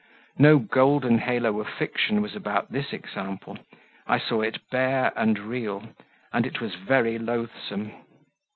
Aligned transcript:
No 0.39 0.57
golden 0.57 1.19
halo 1.19 1.59
of 1.59 1.69
fiction 1.69 2.23
was 2.23 2.35
about 2.35 2.71
this 2.71 2.91
example, 2.91 3.59
I 4.07 4.17
saw 4.17 4.41
it 4.41 4.57
bare 4.71 5.13
and 5.15 5.37
real, 5.37 5.89
and 6.33 6.43
it 6.47 6.59
was 6.59 6.73
very 6.73 7.19
loathsome. 7.19 7.91